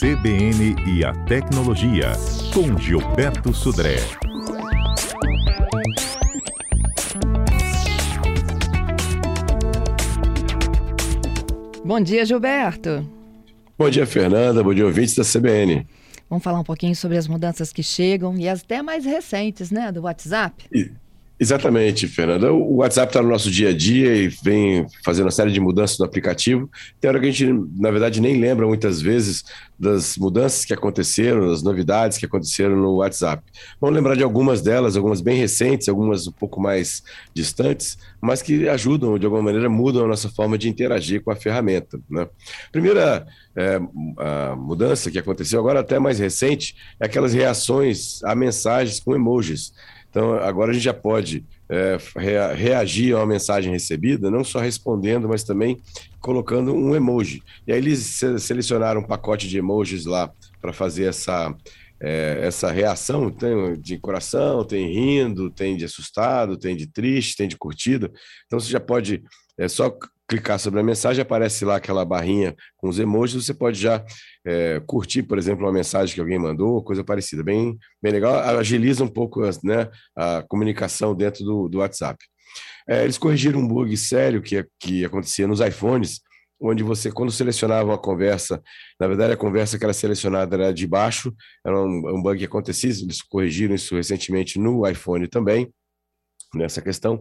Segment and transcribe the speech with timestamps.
[0.00, 2.12] CBN e a Tecnologia,
[2.54, 3.98] com Gilberto Sudré.
[11.84, 13.06] Bom dia, Gilberto.
[13.78, 14.64] Bom dia, Fernanda.
[14.64, 15.86] Bom dia, ouvintes da CBN.
[16.30, 19.92] Vamos falar um pouquinho sobre as mudanças que chegam e as até mais recentes, né,
[19.92, 20.64] do WhatsApp?
[20.72, 20.92] E...
[21.42, 22.52] Exatamente, Fernanda.
[22.52, 25.98] O WhatsApp está no nosso dia a dia e vem fazendo uma série de mudanças
[25.98, 26.68] no aplicativo.
[27.00, 29.42] Tem hora que a gente, na verdade, nem lembra muitas vezes
[29.78, 33.42] das mudanças que aconteceram, das novidades que aconteceram no WhatsApp.
[33.80, 38.68] Vamos lembrar de algumas delas, algumas bem recentes, algumas um pouco mais distantes, mas que
[38.68, 41.98] ajudam, de alguma maneira, mudam a nossa forma de interagir com a ferramenta.
[42.10, 42.28] Né?
[42.70, 43.80] Primeira é,
[44.18, 49.72] a mudança que aconteceu agora, até mais recente, é aquelas reações a mensagens com emojis.
[50.10, 51.96] Então, agora a gente já pode é,
[52.54, 55.80] reagir a uma mensagem recebida, não só respondendo, mas também
[56.20, 57.42] colocando um emoji.
[57.66, 61.54] E aí eles selecionaram um pacote de emojis lá para fazer essa,
[62.02, 63.30] é, essa reação.
[63.30, 68.10] Tem de coração, tem rindo, tem de assustado, tem de triste, tem de curtida.
[68.46, 69.22] Então você já pode
[69.60, 69.94] é só
[70.30, 74.04] clicar sobre a mensagem, aparece lá aquela barrinha com os emojis, você pode já
[74.46, 77.42] é, curtir, por exemplo, uma mensagem que alguém mandou, coisa parecida.
[77.42, 82.24] Bem, bem legal, agiliza um pouco né, a comunicação dentro do, do WhatsApp.
[82.88, 86.20] É, eles corrigiram um bug sério que, que acontecia nos iPhones,
[86.62, 88.62] onde você, quando selecionava uma conversa,
[89.00, 91.34] na verdade a conversa que era selecionada era de baixo,
[91.66, 95.72] era um, um bug que acontecia, eles corrigiram isso recentemente no iPhone também,
[96.54, 97.18] nessa questão.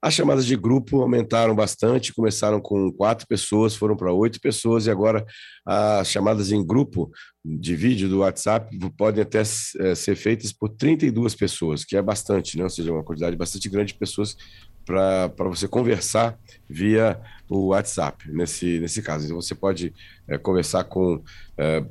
[0.00, 4.90] As chamadas de grupo aumentaram bastante, começaram com quatro pessoas, foram para oito pessoas, e
[4.90, 5.24] agora
[5.64, 7.10] as chamadas em grupo
[7.42, 12.58] de vídeo do WhatsApp podem até é, ser feitas por 32 pessoas, que é bastante,
[12.58, 12.64] né?
[12.64, 14.36] ou seja, uma quantidade bastante grande de pessoas
[14.84, 16.38] para você conversar
[16.68, 19.24] via o WhatsApp, nesse, nesse caso.
[19.24, 19.92] Então, você pode
[20.28, 21.22] é, conversar com.
[21.58, 21.84] É,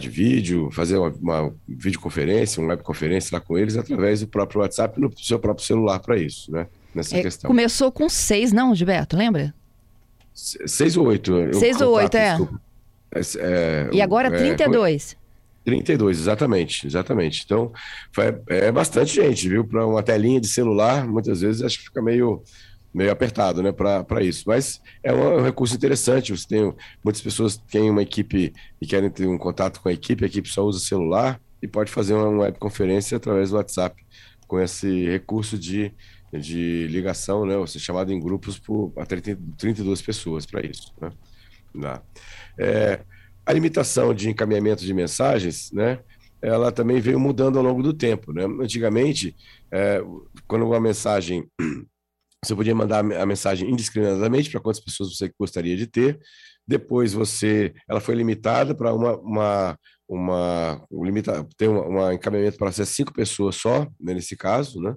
[0.00, 4.98] de vídeo, fazer uma, uma videoconferência, uma webconferência lá com eles através do próprio WhatsApp
[4.98, 6.66] no seu próprio celular para isso, né?
[6.94, 7.48] Nessa é, questão.
[7.48, 9.16] Começou com seis, não, Gilberto?
[9.16, 9.54] Lembra?
[10.34, 11.32] Seis ou oito.
[11.54, 12.36] Seis ou oito, é.
[13.14, 13.20] é.
[13.38, 13.90] é.
[13.92, 15.16] E agora é, 32.
[15.64, 17.42] 32, exatamente, exatamente.
[17.44, 17.72] Então,
[18.12, 19.64] foi, é bastante gente, viu?
[19.64, 22.42] Para uma telinha de celular, muitas vezes acho que fica meio,
[22.92, 24.44] meio apertado, né, para isso.
[24.46, 26.36] Mas é um, é um, recurso interessante.
[26.36, 30.24] Você tem muitas pessoas têm uma equipe e querem ter um contato com a equipe,
[30.24, 34.04] a equipe só usa celular e pode fazer uma webconferência através do WhatsApp
[34.46, 35.90] com esse recurso de
[36.38, 40.92] de ligação, né, ou seja, chamado em grupos por até 32 pessoas para isso.
[41.74, 42.00] Né?
[42.58, 43.00] É,
[43.44, 46.00] a limitação de encaminhamento de mensagens, né,
[46.40, 48.32] ela também veio mudando ao longo do tempo.
[48.32, 48.44] Né?
[48.60, 49.34] Antigamente,
[49.72, 50.02] é,
[50.46, 51.46] quando uma mensagem,
[52.44, 56.18] você podia mandar a mensagem indiscriminadamente para quantas pessoas você gostaria de ter,
[56.66, 59.78] depois você, ela foi limitada para uma, uma
[60.08, 64.94] uma um limita, tem um encaminhamento para ser cinco pessoas só, né, nesse caso, né?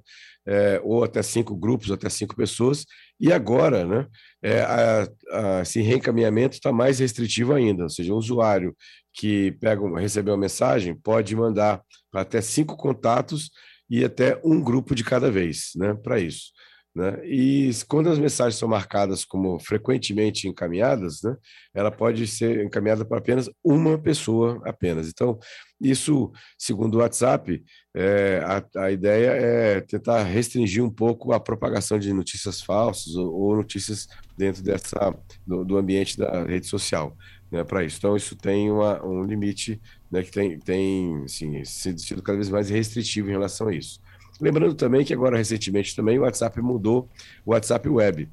[0.48, 2.86] É, ou até cinco grupos, até cinco pessoas,
[3.20, 4.08] e agora né,
[4.42, 8.76] é, a, a, esse reencaminhamento está mais restritivo ainda, ou seja, o usuário
[9.14, 11.82] que pega, recebeu a mensagem pode mandar
[12.14, 13.50] até cinco contatos
[13.90, 16.52] e até um grupo de cada vez né, para isso.
[16.98, 17.24] Né?
[17.28, 21.38] E quando as mensagens são marcadas como frequentemente encaminhadas, né,
[21.72, 25.08] ela pode ser encaminhada para apenas uma pessoa apenas.
[25.08, 25.38] Então,
[25.80, 27.64] isso, segundo o WhatsApp,
[27.96, 33.32] é, a, a, ideia é tentar restringir um pouco a propagação de notícias falsas ou,
[33.32, 35.16] ou notícias dentro dessa
[35.46, 37.16] do, do, ambiente da rede social.
[37.52, 37.98] Né, para isso.
[38.00, 39.80] Então, isso tem uma, um limite
[40.12, 44.00] né, que tem, tem assim, sido cada vez mais restritivo em relação a isso.
[44.40, 47.10] Lembrando também que agora, recentemente, também o WhatsApp mudou
[47.46, 48.30] o WhatsApp Web.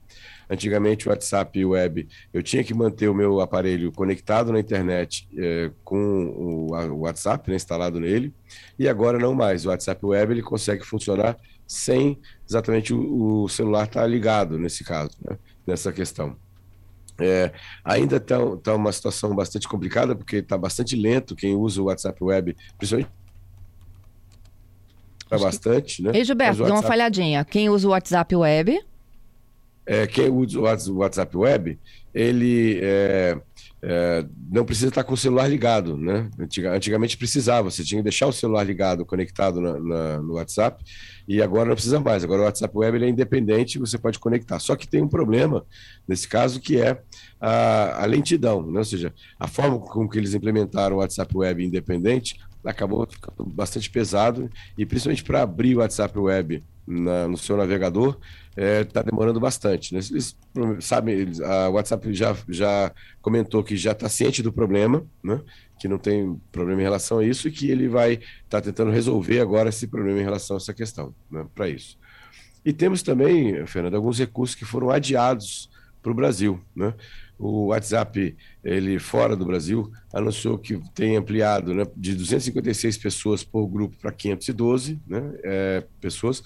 [0.48, 5.70] Antigamente, o WhatsApp Web, eu tinha que manter o meu aparelho conectado na internet é,
[5.82, 8.34] com o, o WhatsApp né, instalado nele,
[8.78, 9.64] e agora não mais.
[9.64, 14.84] O WhatsApp Web ele consegue funcionar sem exatamente o, o celular estar tá ligado, nesse
[14.84, 16.36] caso, né, nessa questão.
[17.18, 17.52] É,
[17.84, 22.22] ainda está tá uma situação bastante complicada, porque está bastante lento quem usa o WhatsApp
[22.22, 23.10] Web, principalmente
[25.38, 26.12] bastante, né?
[26.14, 26.68] E Gilberto, WhatsApp...
[26.68, 27.44] dá uma falhadinha.
[27.44, 28.80] Quem usa o WhatsApp Web?
[29.86, 30.58] É, quem usa
[30.90, 31.78] o WhatsApp Web,
[32.14, 33.38] ele é,
[33.86, 36.30] é, não precisa estar com o celular ligado, né?
[36.74, 40.82] Antigamente precisava, você tinha que deixar o celular ligado, conectado na, na, no WhatsApp,
[41.28, 42.24] e agora não precisa mais.
[42.24, 44.58] Agora o WhatsApp Web é independente, você pode conectar.
[44.58, 45.66] Só que tem um problema
[46.08, 47.02] nesse caso que é
[47.38, 48.78] a, a lentidão, né?
[48.78, 53.90] ou seja, a forma com que eles implementaram o WhatsApp Web independente acabou ficando bastante
[53.90, 58.18] pesado e principalmente para abrir o WhatsApp Web na, no seu navegador,
[58.50, 59.94] está é, tá demorando bastante.
[59.94, 60.00] Né?
[60.10, 60.36] Eles
[60.80, 65.40] sabem, a WhatsApp já, já comentou que já está ciente do problema, né?
[65.78, 68.90] que não tem problema em relação a isso e que ele vai estar tá tentando
[68.90, 71.46] resolver agora esse problema em relação a essa questão, né?
[71.54, 71.98] para isso.
[72.64, 75.68] E temos também, Fernando, alguns recursos que foram adiados
[76.02, 76.60] para o Brasil.
[76.74, 76.94] Né?
[77.38, 83.66] O WhatsApp, ele fora do Brasil, anunciou que tem ampliado né, de 256 pessoas por
[83.66, 86.42] grupo para 512 né, é, pessoas,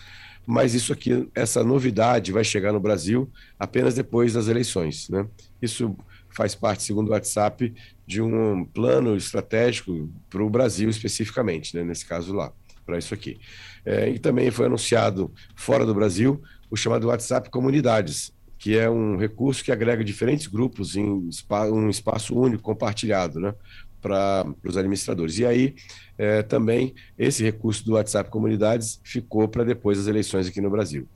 [0.51, 5.07] mas isso aqui, essa novidade vai chegar no Brasil apenas depois das eleições.
[5.11, 5.29] Né?
[5.61, 5.95] Isso
[6.31, 7.75] faz parte, segundo o WhatsApp,
[8.07, 12.51] de um plano estratégico para o Brasil especificamente, né, nesse caso lá,
[12.87, 13.39] para isso aqui.
[13.85, 19.19] É, e também foi anunciado fora do Brasil o chamado WhatsApp Comunidades, que é um
[19.19, 23.55] recurso que agrega diferentes grupos em um espaço único compartilhado, né?
[24.09, 25.39] Para os administradores.
[25.39, 25.75] E aí,
[26.17, 31.07] é, também, esse recurso do WhatsApp Comunidades ficou para depois das eleições aqui no Brasil.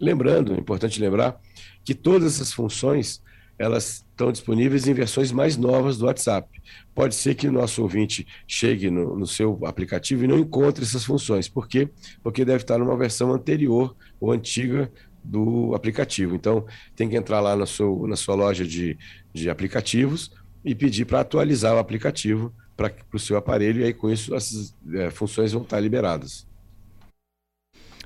[0.00, 1.40] Lembrando, é importante lembrar,
[1.84, 3.22] que todas essas funções
[3.58, 6.48] elas estão disponíveis em versões mais novas do WhatsApp.
[6.94, 11.04] Pode ser que o nosso ouvinte chegue no, no, seu aplicativo e não encontre essas
[11.04, 11.48] funções.
[11.48, 11.88] Por quê?
[12.22, 14.90] Porque deve estar numa versão anterior ou antiga
[15.22, 16.34] do aplicativo.
[16.34, 16.66] Então,
[16.96, 18.98] tem que entrar lá no seu, na sua loja de,
[19.32, 20.32] de aplicativos
[20.64, 24.74] e pedir para atualizar o aplicativo para o seu aparelho, e aí com isso as
[24.94, 26.46] é, funções vão estar liberadas.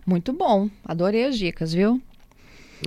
[0.04, 2.00] Muito bom, adorei as dicas, viu?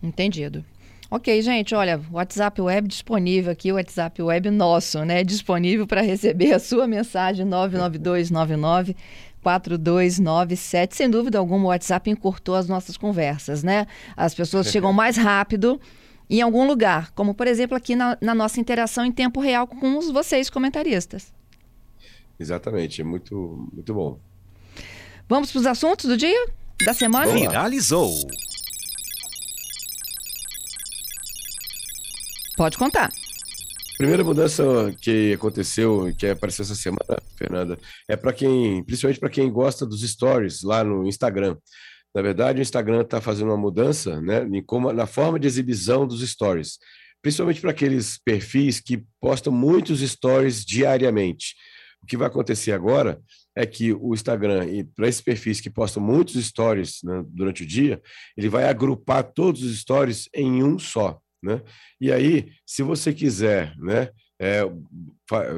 [0.02, 0.66] Entendido.
[1.10, 5.24] Ok, gente, olha, WhatsApp Web disponível aqui, o WhatsApp Web nosso, né?
[5.24, 8.96] Disponível para receber a sua mensagem 99299
[9.44, 10.96] 4297.
[10.96, 13.86] Sem dúvida alguma, o WhatsApp encurtou as nossas conversas, né?
[14.18, 15.80] As pessoas chegam mais rápido
[16.30, 19.98] em algum lugar, como por exemplo aqui na, na nossa interação em tempo real com
[19.98, 21.32] os, vocês, comentaristas.
[22.40, 24.20] Exatamente, é muito, muito bom.
[25.30, 26.48] Vamos para os assuntos do dia?
[26.86, 27.32] Da semana?
[27.32, 28.14] Finalizou.
[32.56, 33.12] Pode contar.
[33.98, 34.64] Primeira mudança
[35.00, 40.02] que aconteceu, que apareceu essa semana, Fernanda, é para quem, principalmente para quem gosta dos
[40.02, 41.56] stories lá no Instagram.
[42.14, 46.06] Na verdade, o Instagram está fazendo uma mudança né, em como, na forma de exibição
[46.08, 46.78] dos stories,
[47.22, 51.56] principalmente para aqueles perfis que postam muitos stories diariamente.
[52.04, 53.22] O que vai acontecer agora
[53.56, 54.66] é que o Instagram,
[54.96, 58.02] para esses perfis que postam muitos stories né, durante o dia,
[58.36, 61.20] ele vai agrupar todos os stories em um só.
[61.42, 61.62] Né?
[62.00, 64.62] E aí, se você quiser né, é,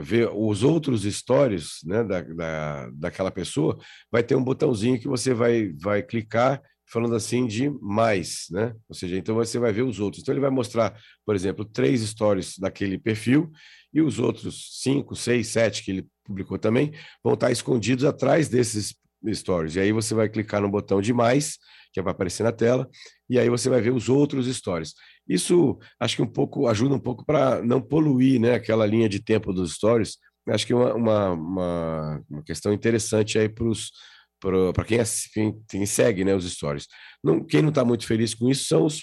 [0.01, 3.77] ver os outros stories né, da, da, daquela pessoa,
[4.11, 8.75] vai ter um botãozinho que você vai, vai clicar falando assim de mais, né?
[8.87, 10.21] Ou seja, então você vai ver os outros.
[10.21, 13.51] Então ele vai mostrar, por exemplo, três stories daquele perfil
[13.95, 16.91] e os outros cinco, seis, sete que ele publicou também
[17.23, 18.93] vão estar escondidos atrás desses
[19.33, 19.75] stories.
[19.75, 21.57] E aí você vai clicar no botão de mais,
[21.93, 22.89] que vai aparecer na tela,
[23.29, 24.93] e aí você vai ver os outros stories.
[25.27, 29.23] Isso acho que um pouco ajuda um pouco para não poluir né, aquela linha de
[29.23, 30.17] tempo dos stories.
[30.49, 33.65] Acho que é uma, uma, uma, uma questão interessante aí para
[34.85, 34.99] quem,
[35.33, 36.87] quem, quem, segue né, os stories.
[37.23, 39.01] Não, quem não está muito feliz com isso são os,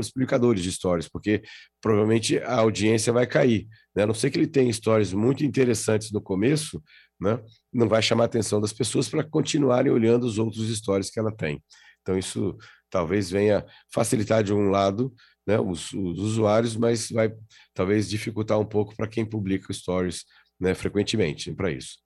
[0.00, 1.42] os publicadores de stories, porque
[1.80, 3.66] provavelmente a audiência vai cair.
[3.94, 4.04] Né?
[4.04, 6.82] A não ser que ele tenha stories muito interessantes no começo,
[7.20, 7.40] né?
[7.72, 11.34] não vai chamar a atenção das pessoas para continuarem olhando os outros stories que ela
[11.34, 11.62] tem.
[12.02, 12.56] Então, isso
[12.88, 15.12] talvez venha facilitar de um lado
[15.46, 17.32] né, os, os, usuários, mas vai
[17.72, 20.24] talvez dificultar um pouco para quem publica stories
[20.58, 21.98] né, frequentemente para isso.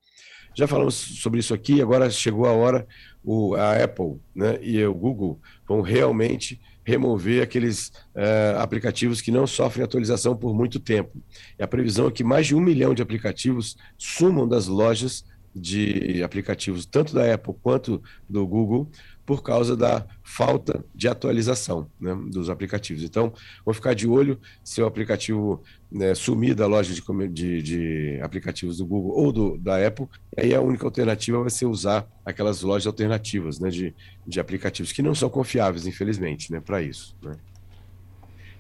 [0.55, 2.87] Já falamos sobre isso aqui, agora chegou a hora,
[3.25, 9.47] o, a Apple né, e o Google vão realmente remover aqueles uh, aplicativos que não
[9.47, 11.23] sofrem atualização por muito tempo.
[11.59, 16.23] E a previsão é que mais de um milhão de aplicativos sumam das lojas de
[16.23, 18.89] aplicativos, tanto da Apple quanto do Google,
[19.31, 23.03] por causa da falta de atualização né, dos aplicativos.
[23.05, 23.33] Então,
[23.65, 28.79] vou ficar de olho se o aplicativo né, sumir da loja de, de, de, aplicativos
[28.79, 32.89] do Google ou do, da Apple, aí a única alternativa vai ser usar aquelas lojas
[32.89, 33.95] alternativas né, de,
[34.27, 37.17] de aplicativos que não são confiáveis, infelizmente, né, para isso.
[37.23, 37.37] Né.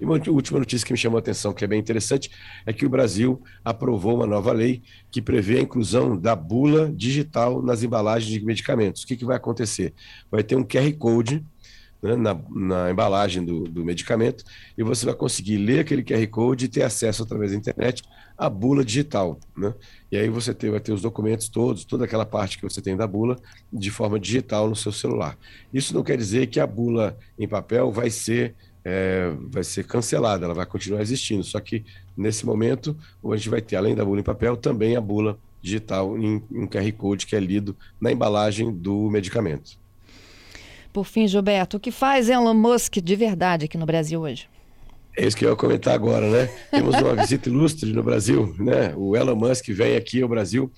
[0.00, 2.30] E uma última notícia que me chamou a atenção, que é bem interessante,
[2.64, 7.62] é que o Brasil aprovou uma nova lei que prevê a inclusão da bula digital
[7.62, 9.02] nas embalagens de medicamentos.
[9.02, 9.92] O que, que vai acontecer?
[10.30, 11.44] Vai ter um QR Code
[12.02, 14.42] né, na, na, embalagem do, do, medicamento
[14.76, 18.02] e você vai conseguir ler aquele QR Code e ter acesso através da internet
[18.38, 19.38] à bula digital.
[19.54, 19.74] Né?
[20.10, 22.96] E aí você ter, vai ter os documentos todos, toda aquela parte que você tem
[22.96, 23.36] da bula,
[23.70, 25.36] de forma digital no seu celular.
[25.74, 30.44] Isso não quer dizer que a bula em papel vai ser é, vai ser cancelada,
[30.44, 31.44] ela vai continuar existindo.
[31.44, 31.84] Só que
[32.16, 36.18] nesse momento a gente vai ter, além da bula em papel, também a bula digital
[36.18, 39.78] em, um QR Code que é lido na embalagem do medicamento.
[40.92, 44.48] Por fim, Gilberto, o que faz Elon Musk de verdade aqui no Brasil hoje?
[45.16, 46.46] É isso que eu ia comentar agora, né?
[46.70, 48.94] Temos uma visita ilustre no Brasil, né?
[48.96, 50.72] O Elon Musk vem aqui ao Brasil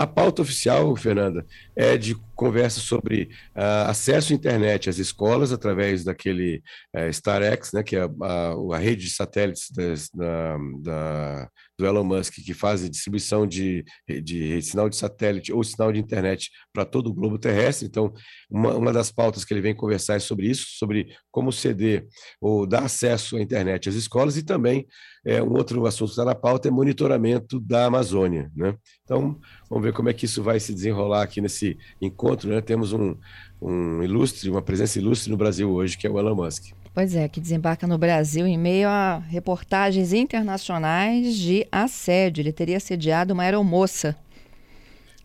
[0.00, 1.44] a pauta oficial, Fernanda,
[1.76, 6.62] é de conversa sobre uh, acesso à internet às escolas através daquele
[6.96, 11.84] uh, StarX, né, que é a, a, a rede de satélites das, da, da, do
[11.84, 16.86] Elon Musk, que faz distribuição de, de sinal de satélite ou sinal de internet para
[16.86, 17.86] todo o globo terrestre.
[17.86, 18.10] Então,
[18.50, 22.06] uma, uma das pautas que ele vem conversar é sobre isso, sobre como ceder
[22.40, 24.86] ou dar acesso à internet às escolas e também
[25.24, 28.50] é, um outro assunto que está na pauta é monitoramento da Amazônia.
[28.56, 28.74] Né?
[29.04, 32.29] Então, vamos ver como é que isso vai se desenrolar aqui nesse encontro.
[32.48, 32.60] Né?
[32.60, 33.14] Temos um,
[33.60, 36.72] um ilustre, uma presença ilustre no Brasil hoje, que é o Elon Musk.
[36.92, 42.42] Pois é, que desembarca no Brasil em meio a reportagens internacionais de assédio.
[42.42, 44.16] Ele teria assediado uma aeromoça.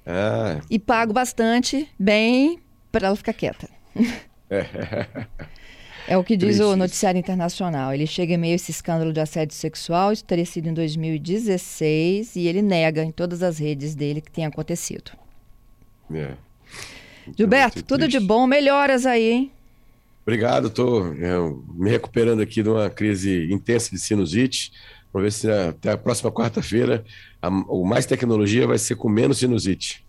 [0.05, 0.61] Ah.
[0.69, 2.59] E pago bastante, bem,
[2.91, 3.67] para ela ficar quieta.
[4.49, 4.65] É.
[6.07, 7.91] É o que diz o noticiário internacional.
[7.91, 12.35] Ele chega em meio a esse escândalo de assédio sexual, isso teria sido em 2016,
[12.35, 15.11] e ele nega em todas as redes dele que tenha acontecido.
[16.13, 16.33] É.
[17.37, 19.51] Gilberto, tudo de bom, melhoras aí, hein?
[20.23, 21.37] Obrigado, estou é,
[21.73, 24.71] me recuperando aqui de uma crise intensa de sinusite.
[25.13, 27.05] Vamos ver se até a próxima quarta-feira
[27.67, 30.03] o mais tecnologia vai ser com menos sinusite.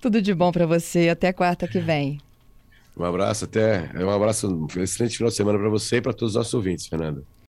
[0.00, 1.08] Tudo de bom para você.
[1.08, 2.20] Até quarta que vem.
[2.96, 3.90] Um abraço, até.
[3.94, 6.86] Um abraço, um excelente final de semana para você e para todos os nossos ouvintes,
[6.86, 7.22] Fernanda.